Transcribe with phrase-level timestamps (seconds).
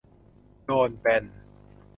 [0.65, 1.23] โดนแบน